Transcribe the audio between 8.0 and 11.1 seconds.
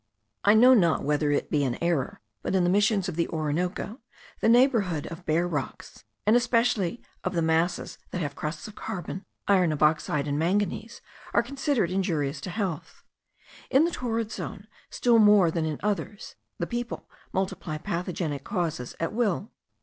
that have crusts of carbon, oxide of iron, and manganese,